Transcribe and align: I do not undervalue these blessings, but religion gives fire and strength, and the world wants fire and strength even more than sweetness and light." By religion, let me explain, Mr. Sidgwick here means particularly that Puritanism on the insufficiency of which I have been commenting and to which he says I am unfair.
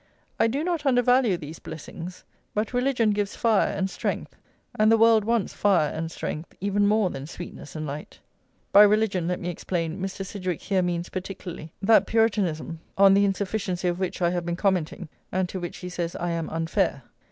I 0.39 0.47
do 0.47 0.63
not 0.63 0.83
undervalue 0.83 1.37
these 1.37 1.59
blessings, 1.59 2.23
but 2.55 2.73
religion 2.73 3.11
gives 3.11 3.35
fire 3.35 3.69
and 3.71 3.87
strength, 3.87 4.35
and 4.73 4.91
the 4.91 4.97
world 4.97 5.23
wants 5.25 5.53
fire 5.53 5.93
and 5.93 6.09
strength 6.09 6.55
even 6.59 6.87
more 6.87 7.11
than 7.11 7.27
sweetness 7.27 7.75
and 7.75 7.85
light." 7.85 8.17
By 8.73 8.81
religion, 8.81 9.27
let 9.27 9.39
me 9.39 9.49
explain, 9.49 10.01
Mr. 10.01 10.25
Sidgwick 10.25 10.61
here 10.63 10.81
means 10.81 11.09
particularly 11.09 11.71
that 11.83 12.07
Puritanism 12.07 12.79
on 12.97 13.13
the 13.13 13.25
insufficiency 13.25 13.87
of 13.89 13.99
which 13.99 14.23
I 14.23 14.31
have 14.31 14.43
been 14.43 14.55
commenting 14.55 15.07
and 15.31 15.47
to 15.49 15.59
which 15.59 15.77
he 15.77 15.87
says 15.89 16.15
I 16.15 16.31
am 16.31 16.49
unfair. 16.49 17.03